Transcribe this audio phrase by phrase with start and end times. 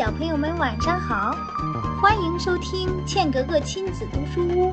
[0.00, 1.36] 小朋友们晚上好，
[2.00, 4.72] 欢迎收听茜格格亲子读书屋，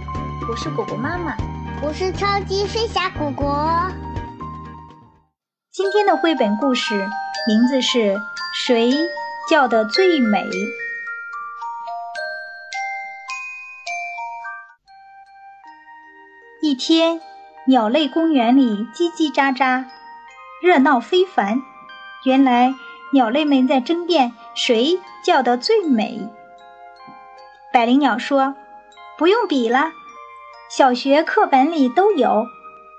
[0.50, 1.36] 我是果果妈妈，
[1.84, 3.92] 我是超级飞侠果果。
[5.70, 6.96] 今天的绘本故事
[7.46, 8.14] 名字是
[8.56, 8.90] 《谁
[9.50, 10.46] 叫的最美》。
[16.62, 17.20] 一天，
[17.66, 19.84] 鸟类公园里叽叽喳喳，
[20.64, 21.62] 热闹非凡。
[22.24, 22.74] 原来。
[23.14, 26.20] 鸟类们在争辩谁叫得最美。
[27.72, 28.56] 百灵鸟说
[29.16, 29.92] ：“不用比了，
[30.68, 32.48] 小学课本里都有，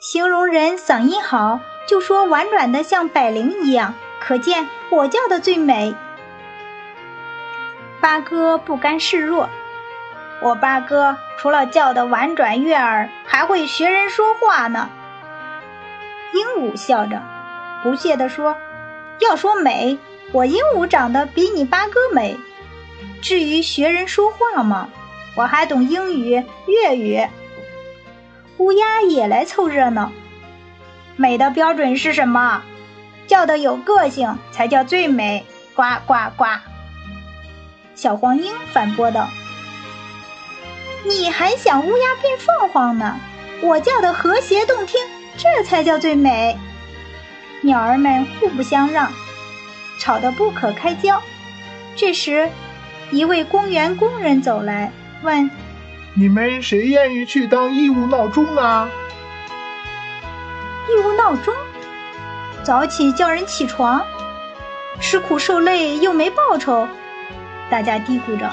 [0.00, 3.94] 形容人嗓音好，就说婉转的像百灵一样。
[4.20, 5.96] 可见我叫的最美。”
[8.00, 9.48] 八哥不甘示弱
[10.40, 14.88] ：“我八哥除了叫的婉转悦耳，还会学人说话呢。”
[16.32, 17.20] 鹦鹉笑着，
[17.82, 18.56] 不屑地说。
[19.18, 19.98] 要说美，
[20.32, 22.36] 我鹦鹉长得比你八哥美。
[23.20, 24.88] 至于学人说话嘛，
[25.34, 27.26] 我还懂英语、粤语。
[28.58, 30.12] 乌鸦也来凑热闹。
[31.16, 32.62] 美的标准是什么？
[33.26, 35.44] 叫的有个性才叫最美。
[35.74, 36.44] 呱呱呱！
[37.94, 39.28] 小黄莺反驳道
[41.06, 43.16] ：“你还想乌鸦变凤凰呢？
[43.62, 45.00] 我叫的和谐动听，
[45.36, 46.58] 这才叫最美。”
[47.62, 49.12] 鸟儿们互不相让，
[49.98, 51.20] 吵得不可开交。
[51.96, 52.48] 这时，
[53.10, 55.50] 一位公园工人走来，问
[56.14, 58.88] ：“你们谁愿意去当义务闹钟啊？”
[60.88, 61.52] 义务闹钟，
[62.62, 64.02] 早起叫人起床，
[65.00, 66.88] 吃苦受累又没报酬，
[67.68, 68.50] 大家嘀咕着。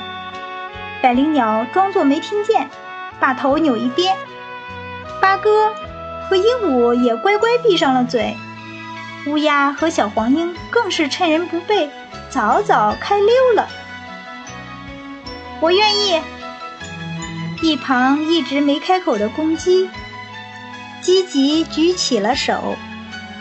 [1.01, 2.69] 百灵鸟装作没听见，
[3.19, 4.15] 把头扭一边。
[5.21, 5.73] 八哥
[6.27, 8.35] 和鹦鹉也乖乖闭上了嘴。
[9.27, 11.89] 乌鸦和小黄莺更是趁人不备，
[12.29, 13.67] 早早开溜了。
[15.59, 16.21] 我愿意。
[17.61, 19.89] 一旁一直没开口的公鸡，
[21.01, 22.75] 积极举起了手。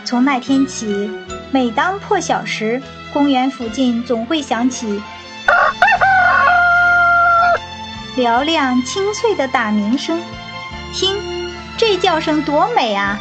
[0.03, 1.11] 从那天起，
[1.51, 2.81] 每当破晓时，
[3.13, 5.01] 公园附近总会响起
[8.17, 10.19] 嘹亮清脆的打鸣声。
[10.93, 11.15] 听，
[11.77, 13.19] 这叫声多美啊！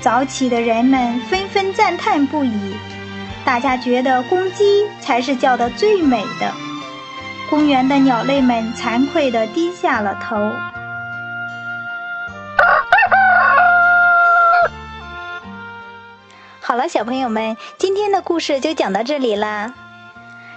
[0.00, 2.76] 早起的人们纷纷赞叹不已，
[3.44, 6.52] 大家觉得公鸡才是叫得最美的。
[7.50, 10.36] 公园的鸟类们惭愧地低下了头。
[16.60, 19.74] 好了，小朋友们，今天的故事就讲到这里啦。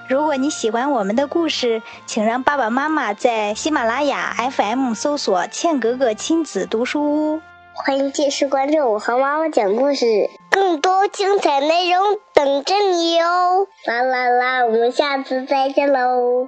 [0.07, 7.41] 如果你喜欢我们的故事，请让爸爸妈妈在喜马拉雅 FM 搜索“茜格格亲子读书屋”。
[7.83, 10.05] 欢迎继续关注我和妈妈讲故事，
[10.51, 13.65] 更多精彩内容等着你哦！
[13.85, 16.47] 啦啦啦，我们下次再见喽。